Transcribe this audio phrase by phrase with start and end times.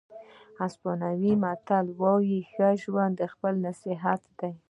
[0.67, 4.51] اسپانوي متل وایي ښه ژوند خپله نصیحت دی.